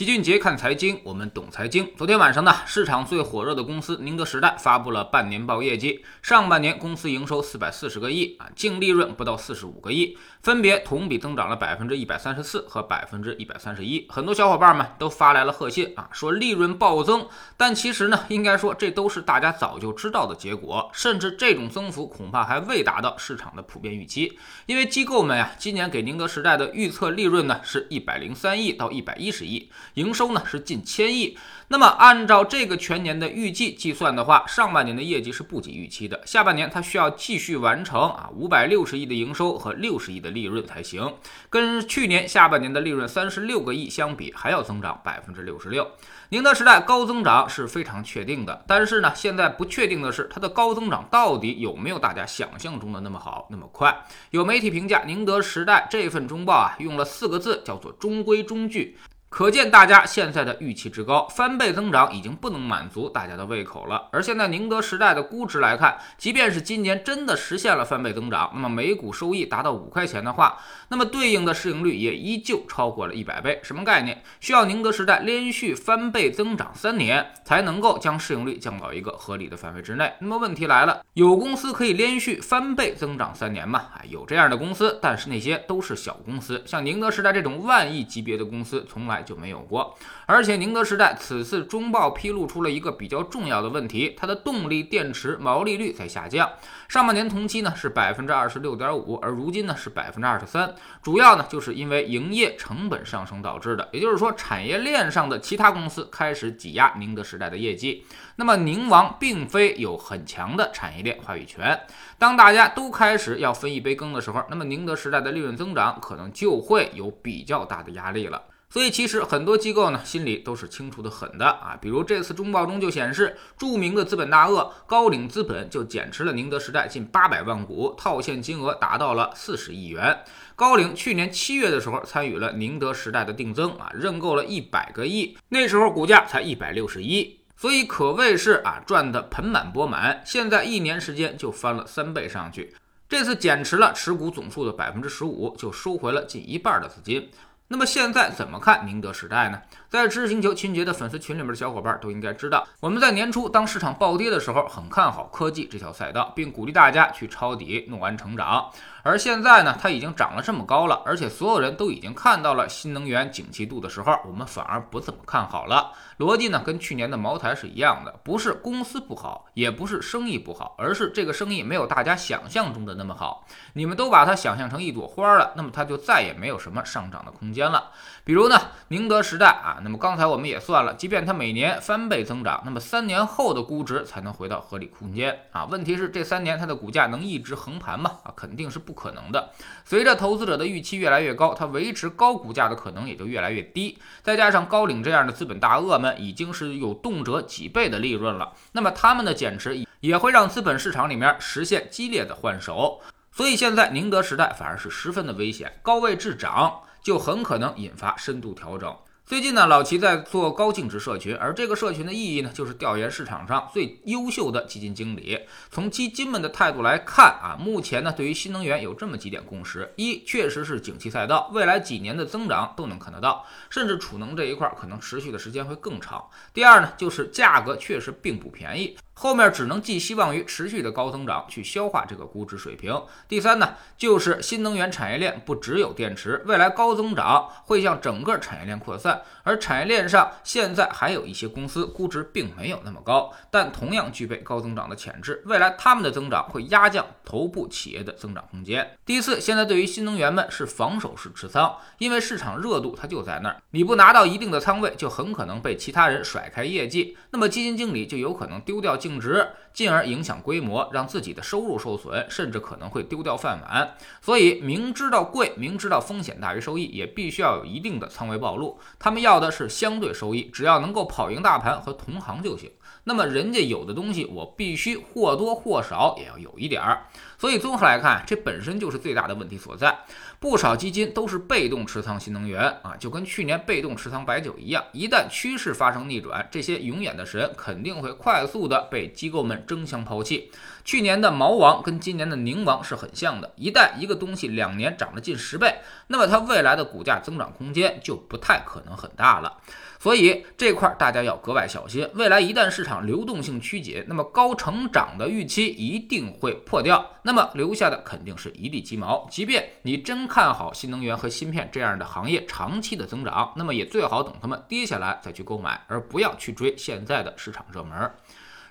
[0.00, 1.86] 齐俊杰看财经，我们懂财经。
[1.94, 14.06] 昨天晚上呢，市场最火热的公司宁德时代发布了半年报业绩，上半年公司营收四百四十个亿啊，净利润不到四十五个亿，分别同比增长了百分之一百三十四和百分之一百三十一。
[14.08, 17.28] 很多小伙伴们都发来了贺信啊，说利润暴增。
[17.58, 24.38] 但其实呢，应该说这都是大家早就知道的结果，甚至这种增幅恐怕还未达到市场的普遍预期。
[24.64, 29.70] 因为机构们呀，今年给宁德时代的预测利润呢是一百零三亿到一百一十亿。
[29.94, 31.36] 营收呢是近千亿，
[31.68, 41.14] 那么按照这个全年的预计计算的话，上半年的业绩是不及预期的，下半年它需要继续完成啊五百六十亿的营收和六十亿的利润才行，
[41.48, 45.86] 跟去年下半年的利润三十六个亿相比，还要增长百分之六十六。
[46.30, 54.04] 宁德时代高增长是非常确定的，但是呢，现在不确定的是它的高增长到底有没有大家想象中的那么好那么快？
[54.30, 58.96] 有媒体评价宁德时代这份中报啊，用了四个字，叫做中规中矩。
[59.30, 64.08] 可见大家现在的预期之高，翻倍增长已经不能满足大家的胃口了。
[64.10, 73.60] 而现在宁德时代的估值来看，即便是今年真的实现了翻倍增长，那么每股收益达到五块钱的话，那么对应的市盈率也依旧超过了一百倍。
[73.62, 74.20] 什么概念？
[74.40, 80.12] 需要宁德时代连续翻倍增长三年，才能够将市盈率降到一个合理的范围之内。
[80.18, 83.78] 那么问题来了，有公司可以连续翻倍增长三年吗？
[83.94, 89.19] 啊，有这样的公司，但是那些都是小公司，像宁德时代这种万亿级别的公司，从来。
[89.22, 96.50] 就没有过，而且宁德时代此次中报披露出了一个比较重要的问题，它的动力电池毛利率在下降，
[96.88, 108.04] 上半年同期呢是百分之二十六点五，而如今呢是百分之二十三，主要呢就是因为营业成本上升导致的，也就是说产业链上的其他公司开始挤压宁德时代的业绩，
[108.36, 111.80] 那么宁王并非有很强的产业链话语权，
[112.18, 118.42] 当大家都开始要分一杯羹的时候，那么宁德时代的利润增长可能就会有比较大的压力了。
[118.72, 130.20] 所以其实很多机构呢心里都是清楚的很的啊，比如这次中报中就显示，著名的资本大鳄高瓴资本就减持了宁德时代近八百万股，套现金额达到了四十亿元。
[130.54, 140.22] 高瓴去年七月的时候参与了宁德时代的定增啊，认购了一百个亿，那时候股价才一百六十一，所以可谓是啊赚得盆满钵满。
[140.24, 142.72] 现在一年时间就翻了三倍上去，
[143.08, 147.28] 这次减持了持股总数的百分之十五，就收回了近一半的资金。
[147.72, 149.62] 那么现在怎么看宁德时代呢？
[149.88, 158.68] 在知识星球秦杰的粉丝群里面的小伙伴都应该知道，我们在年初当市场暴跌的时候，很看好科技这条赛道，并鼓励大家去抄底弄完成长。
[159.02, 165.92] 而现在呢，它已经涨了这么高了，而且所有人都已经看到了新能源景气度的时候，我们反而不怎么看好了。
[166.18, 173.46] 逻辑呢，跟去年的茅台是一样的，不是公司不好，也不是生意不好，而是这个生意没有大家想象中的那么好。
[173.74, 177.90] 你们都把它想象成一朵花了，那么它就再也没有什么上涨的空间间了。
[178.22, 185.64] 比如呢，宁德时代啊，那么刚才我们也算了，即便它每年翻倍增长，那么三年后的估值才能回到合理空间啊。
[185.64, 188.18] 问题是这三年它的股价能一直横盘吗？
[188.24, 188.92] 啊，肯定是不。
[189.00, 189.48] 可能的。
[189.82, 193.96] 随着投资者的预期越来越高，它维持高股价的可能也就越来越低。
[194.22, 203.00] 再加上高瓴这样的资本大鳄们已经是有动辄几倍的利润了，那么他们的减持也会让资本市场里面实现激烈的换手。
[203.32, 208.96] 所以现在宁德时代反而是十分的危险，高位滞涨就很可能引发深度调整。
[209.26, 215.38] 最近呢，老齐在做高净值社群，而这个社群的意义呢，就是调研市场上最优秀的基金经理。
[215.70, 228.96] 从基金们的态度来看啊，目前呢，对于新能源有这么几点共识：一，确实是景气赛道，未来几年的增长都能看得到，甚至储能这一块可能持续的时间会更长；第二呢，就是价格确实并不便宜。
[229.20, 232.98] 后面只能寄希望于持续的高增长去消化这个估值水平。
[233.28, 248.96] 第三呢，就是新能源产业链不只有电池，未来高增长会向整个产业链扩散，而产业链上现在还有一些公司估值并没有那么高，但同样具备高增长的潜质，未来他们的增长会压降头部企业的增长空间。
[249.04, 259.09] 第四，现在对于新能源们是防守式持仓，因为市场热度它就在那儿，你不拿到一定的仓位，就很可能被其他人甩开业绩，那么基金经理就有可能丢掉净。
[259.10, 263.96] 净值，进而影响规模，让自己的收入受损，甚至可能会丢掉饭碗。
[264.20, 268.78] 所以，明知道贵，明知道风险大于收益，也必须要有一定的仓位暴露。
[269.00, 272.70] 他们要的是相对收益，只要能够跑赢大盘和同行就行。
[273.04, 277.06] 那么，人家有的东西，我必须或多或少也要有一点儿。
[277.36, 279.98] 所以，综合来看，这本身就是最大的问题所在。
[280.40, 284.82] 不少基金都是被动持仓新能源啊，就跟去年被动持仓白酒一样。
[284.92, 290.50] 一旦趋势发生逆转，这些永远的神肯定会快速的被机构们争相抛弃。
[290.82, 293.52] 去年的毛王跟今年的宁王是很像的。
[293.54, 299.58] 一旦一个东西两年涨了近十倍，那么它未来的股价增长空间就不太可能很大了。
[300.00, 302.08] 所以这块大家要格外小心。
[302.14, 309.28] 未来一旦市场流动性趋紧，那么高成长的预期一定会破掉，那么留下的肯定是一地鸡毛。
[309.30, 318.10] 即便你真看好新能源和芯片这样的行业长期的增长，那么也最好等它们跌下来再去购买，而不要去追现在的市场热门。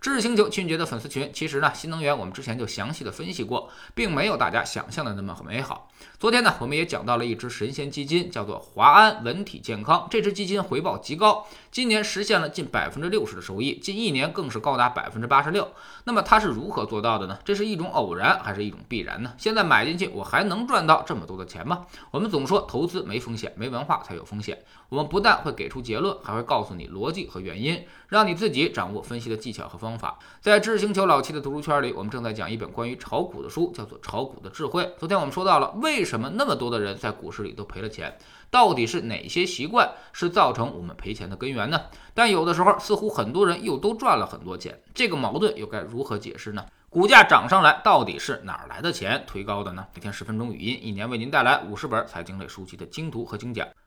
[0.00, 5.90] 知识星球秦杰的粉丝群，其实呢，新能源我们之前就详细的分析过，并没有大家想象的那么美好。
[6.18, 10.06] 昨天呢，我们也讲到了一只神仙基金，叫做华安文体健康。
[10.10, 15.72] 这只基金回报极高，今年实现了近百分之六十的收益，近一年更是高达百分之八十六。
[16.04, 17.38] 那么它是如何做到的呢？
[17.44, 19.32] 这是一种偶然还是一种必然呢？
[19.36, 21.86] 现在买进去，我还能赚到这么多的钱吗？
[22.10, 24.62] 我们总说投资没风险，没文化才有风险。
[24.88, 30.18] 我们不但会给出结论，还会告诉你逻辑和原因，让你自己掌握分析的技巧和方方法。
[30.40, 34.82] 在知识星球老七的读书圈里，我们正在讲一本关于炒股的书，叫做《炒股的智慧》。
[34.98, 38.18] 昨天我们说到了为什么那么多的人在股市里都赔了钱，
[38.50, 41.80] 到底是哪些习惯是造成我们赔钱的根源呢？
[42.12, 46.66] 但有的时候，似乎很多人又都赚了很多钱，这个矛盾又该如何解释呢？
[46.88, 49.86] 股价涨上来，到底是哪儿来的钱推高的呢？
[49.94, 53.68] 每天十分钟语音，一年为您带来五十本财经类书籍的精读和精讲。